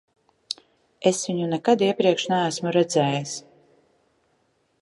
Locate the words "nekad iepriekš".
1.51-2.27